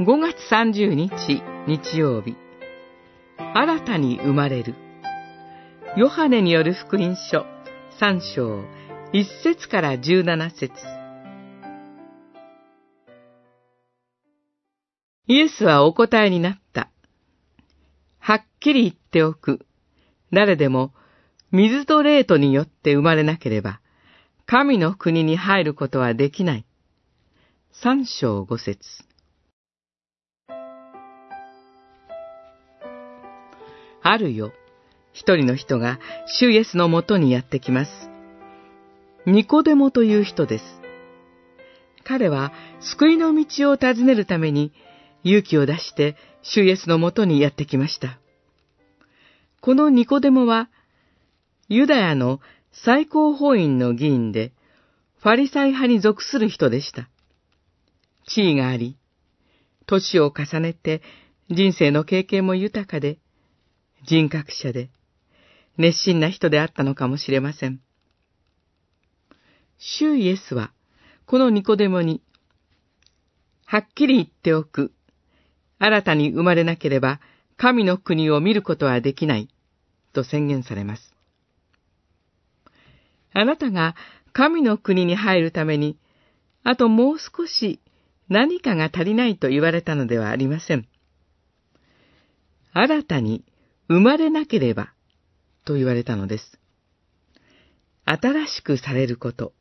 [0.00, 2.34] 5月30日日曜日
[3.36, 4.74] 新たに生まれる
[5.94, 7.44] ヨハネによる福音書
[8.00, 8.64] 3章
[9.12, 10.72] 1節から17節
[15.26, 16.90] イエスはお答えになった。
[18.20, 19.66] はっきり言っておく。
[20.32, 20.94] 誰でも
[21.52, 23.82] 水と霊とによって生まれなければ、
[24.46, 26.64] 神の国に入ることはできない。
[27.70, 29.09] 三章五節
[34.10, 34.52] あるよ。
[35.12, 37.90] 一人の人が主イエスのもとにやってきます。
[39.26, 40.64] ニコデモという人です。
[42.04, 44.72] 彼は救いの道を尋ねるために
[45.22, 48.18] 勇気を出して主イエスのもとにやってきました。
[49.60, 50.70] このニコデモは
[51.68, 52.40] ユダヤの
[52.72, 54.52] 最高法院の議員で、
[55.20, 57.08] ファリサイ派に属する人でした。
[58.26, 58.96] 地位があり、
[59.86, 61.00] 年を重ねて
[61.48, 63.18] 人生の経験も豊かで、
[64.06, 64.90] 人格者で、
[65.76, 67.80] 熱心な人であったのかもしれません。
[69.78, 70.72] 主イエスは、
[71.26, 72.22] このニコデモに、
[73.64, 74.92] はっきり言っておく。
[75.78, 77.20] 新たに生まれなければ、
[77.56, 79.48] 神の国を見ることはできない、
[80.12, 81.14] と宣言されます。
[83.32, 83.94] あなたが
[84.32, 85.98] 神の国に入るために、
[86.62, 87.80] あともう少し
[88.28, 90.86] 何かが足りないと言われたのではありません。
[92.72, 93.44] 新たに
[93.90, 94.92] 生まれなければ
[95.64, 96.60] と言われたのです。
[98.04, 99.52] 新しくされること。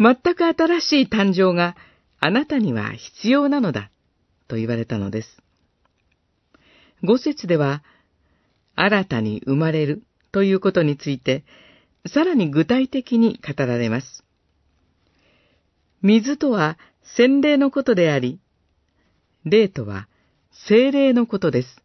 [0.00, 1.76] 全く新しい誕生が
[2.18, 3.92] あなたには必要なのだ
[4.48, 5.28] と言われたのです。
[7.04, 7.84] 五節では、
[8.74, 10.02] 新たに生まれる
[10.32, 11.44] ということについて、
[12.12, 14.24] さらに具体的に語られます。
[16.02, 16.76] 水とは
[17.16, 18.40] 洗礼のことであり、
[19.44, 20.08] 霊とは
[20.50, 21.83] 精霊のことです。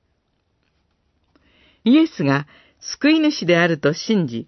[1.89, 2.45] イエスが
[2.79, 4.47] 救い主であると信じ、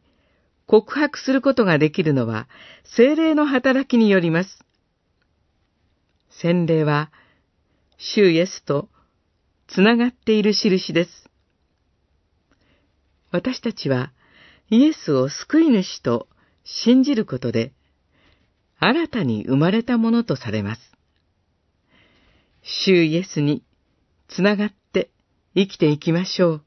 [0.67, 2.47] 告白することができるのは
[2.95, 4.63] 精霊の働きによります。
[6.29, 7.11] 洗礼は、
[7.97, 8.89] 主イエスと
[9.67, 11.29] つながっている印です。
[13.31, 14.11] 私たちは、
[14.69, 16.27] イエスを救い主と
[16.63, 17.73] 信じることで、
[18.77, 20.81] 新たに生まれたものとされます。
[22.61, 23.63] 主イエスに
[24.27, 25.09] つながって
[25.55, 26.65] 生きていきましょう。